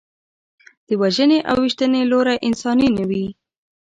[0.87, 3.11] د وژنې او ویشتنې لوری انساني نه و.